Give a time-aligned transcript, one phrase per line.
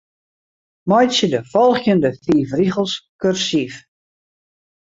[0.91, 3.75] Meitsje de folgjende fiif rigels kursyf.